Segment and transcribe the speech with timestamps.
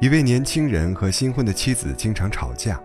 [0.00, 2.80] 一位年轻人和新婚的妻子经常吵架，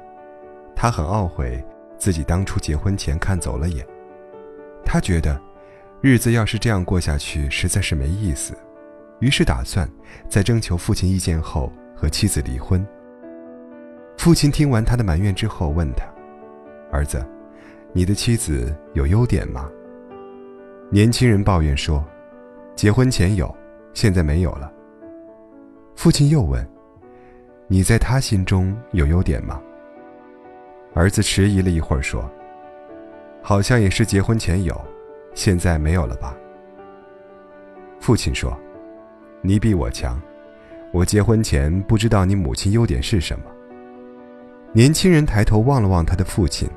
[0.76, 1.64] 他很懊悔
[1.96, 3.86] 自己当初结婚前看走了眼。
[4.84, 5.40] 他觉得，
[6.02, 8.58] 日子要是这样过下去，实在是没意思，
[9.20, 9.88] 于是打算
[10.28, 12.84] 在征求父亲意见后和妻子离婚。
[14.18, 16.04] 父亲听完他的埋怨之后，问他
[16.92, 17.24] ：“儿子，
[17.94, 19.70] 你的妻子有优点吗？”
[20.90, 22.04] 年轻人抱怨说
[22.76, 23.56] ：“结婚前有，
[23.94, 24.74] 现在没有了。”
[25.96, 26.68] 父亲又问。
[27.74, 29.60] 你在他心中有优点吗？
[30.94, 32.30] 儿子迟疑了一会儿，说
[33.42, 34.80] ：“好像也是结婚前有，
[35.34, 36.38] 现在没有了吧。”
[38.00, 38.56] 父亲说
[39.42, 40.22] ：“你比我强，
[40.92, 43.46] 我结婚前不知道你母亲优点是什么。”
[44.72, 46.70] 年轻人抬头望了望他的父亲，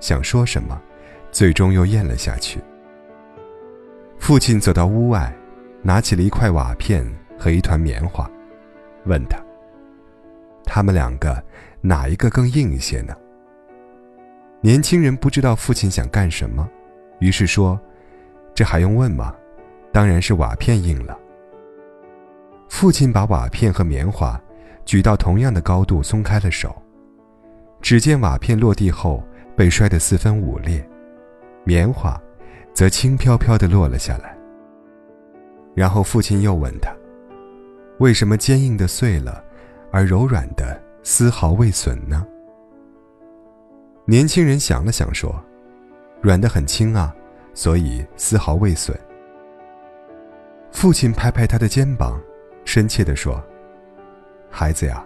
[0.00, 0.82] 想说什么，
[1.30, 2.58] 最终又咽了下去。
[4.18, 5.32] 父亲走到屋外，
[5.80, 7.06] 拿起了一块瓦片
[7.38, 8.28] 和一团棉花，
[9.04, 9.38] 问他。
[10.72, 11.42] 他们两个
[11.80, 13.12] 哪一个更硬一些呢？
[14.60, 16.68] 年轻人不知道父亲想干什么，
[17.18, 17.78] 于是说
[18.54, 19.34] ：“这还用问吗？
[19.90, 21.18] 当然是瓦片硬了。”
[22.70, 24.40] 父亲把瓦片和棉花
[24.84, 26.80] 举到同样的高度，松开了手。
[27.82, 29.24] 只见瓦片落地后
[29.56, 30.88] 被摔得四分五裂，
[31.64, 32.16] 棉花
[32.72, 34.38] 则轻飘飘地落了下来。
[35.74, 36.94] 然后父亲又问他
[37.98, 39.42] ：“为什么坚硬的碎了？”
[39.90, 42.26] 而柔软的丝毫未损呢？
[44.04, 45.34] 年轻人想了想说
[46.20, 47.14] ：“软的很轻啊，
[47.54, 48.98] 所以丝毫未损。”
[50.72, 52.20] 父亲拍拍他的肩膀，
[52.64, 53.42] 深切地说
[54.50, 55.04] ：“孩子呀，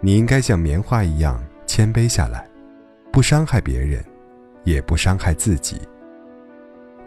[0.00, 2.48] 你应该像棉花一样谦卑下来，
[3.12, 4.04] 不伤害别人，
[4.64, 5.80] 也不伤害自己，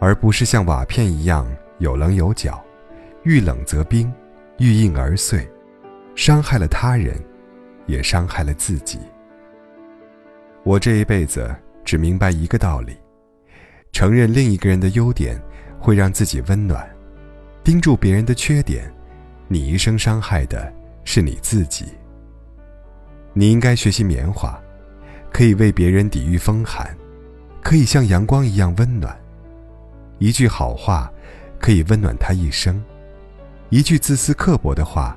[0.00, 1.46] 而不是像瓦片一样
[1.78, 2.62] 有棱有角，
[3.22, 4.12] 遇冷则冰，
[4.58, 5.48] 遇硬而碎。”
[6.18, 7.16] 伤害了他人，
[7.86, 8.98] 也伤害了自己。
[10.64, 12.96] 我这一辈子只明白一个道理：
[13.92, 15.40] 承认另一个人的优点，
[15.78, 16.84] 会让自己温暖；
[17.62, 18.92] 盯住别人的缺点，
[19.46, 20.72] 你一生伤害的
[21.04, 21.86] 是你自己。
[23.32, 24.60] 你应该学习棉花，
[25.32, 26.92] 可以为别人抵御风寒，
[27.62, 29.16] 可以像阳光一样温暖。
[30.18, 31.08] 一句好话，
[31.60, 32.74] 可以温暖他一生；
[33.68, 35.16] 一句自私刻薄的话。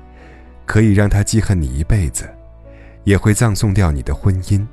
[0.72, 2.26] 可以让他记恨你一辈子，
[3.04, 4.66] 也会葬送掉你的婚姻。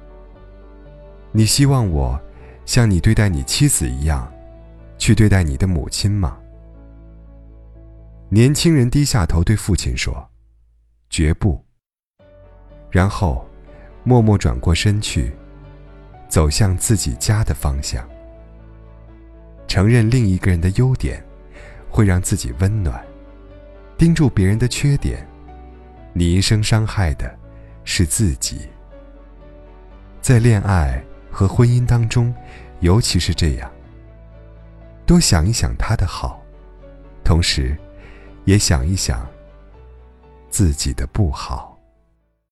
[1.34, 2.18] 你希望我
[2.64, 4.32] 像你对待你妻子一样，
[4.98, 6.38] 去对待你的母亲吗？
[8.30, 10.26] 年轻人低下头对父亲说
[11.12, 11.62] ：“绝不。”
[12.90, 13.46] 然后，
[14.06, 15.34] 默默转过身去，
[16.30, 18.08] 走向自己家的方向。
[19.68, 21.22] 承认另一个人的优点，
[21.90, 22.96] 会让自己温暖；
[23.98, 25.28] 盯住别人的缺点。
[26.14, 27.34] 你一生伤害的，
[27.84, 28.68] 是自己。
[30.22, 32.34] 在恋爱和婚姻当中，
[32.82, 33.72] 尤其是这样。
[35.06, 36.42] 多想一想他的好，
[37.24, 37.78] 同时，
[38.46, 39.26] 也想一想
[40.50, 41.79] 自己的不好。